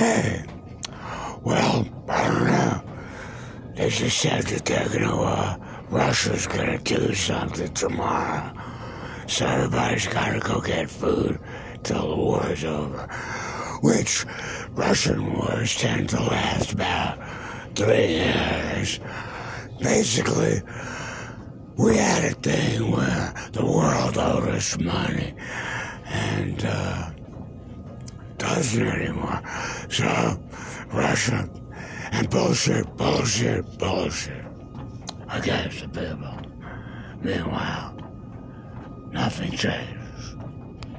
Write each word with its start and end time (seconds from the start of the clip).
Hey, 0.00 0.42
well, 1.42 1.86
I 2.08 2.26
don't 2.26 2.46
know. 2.46 2.82
They 3.76 3.90
just 3.90 4.16
said 4.16 4.44
that 4.44 4.64
they're 4.64 4.88
gonna, 4.88 5.20
uh, 5.20 5.56
Russia's 5.90 6.46
gonna 6.46 6.78
do 6.78 7.12
something 7.12 7.74
tomorrow. 7.74 8.50
So 9.26 9.44
everybody's 9.44 10.06
gotta 10.06 10.40
go 10.40 10.62
get 10.62 10.88
food 10.88 11.38
till 11.82 12.08
the 12.08 12.16
war's 12.16 12.64
over. 12.64 13.08
Which 13.82 14.24
Russian 14.70 15.34
wars 15.34 15.76
tend 15.76 16.08
to 16.08 16.22
last 16.22 16.72
about 16.72 17.18
three 17.74 18.22
years. 18.24 19.00
Basically, 19.82 20.62
we 21.76 21.98
had 21.98 22.24
a 22.24 22.34
thing 22.36 22.90
where 22.90 23.34
the 23.52 23.66
world 23.66 24.16
owed 24.16 24.48
us 24.48 24.78
money 24.78 25.34
anymore. 28.56 29.40
So, 29.88 30.40
Russia 30.92 31.48
and 32.12 32.28
bullshit, 32.30 32.86
bullshit, 32.96 33.78
bullshit 33.78 34.44
against 35.28 35.80
the 35.80 35.88
people. 35.88 36.36
Meanwhile, 37.22 37.96
nothing 39.12 39.52
changed. 39.52 39.98